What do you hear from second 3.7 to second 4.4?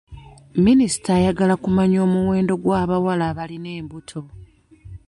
embuto.